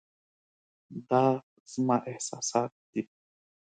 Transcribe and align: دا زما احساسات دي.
دا 1.09 1.25
زما 1.71 1.97
احساسات 2.11 2.71
دي. 2.91 3.01